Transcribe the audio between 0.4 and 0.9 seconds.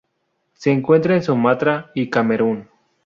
Se